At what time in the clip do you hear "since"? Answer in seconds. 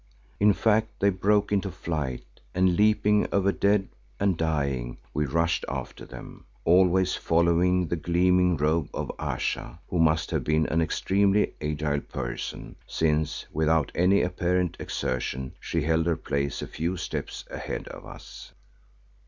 12.87-13.45